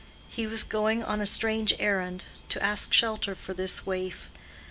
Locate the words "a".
1.21-1.27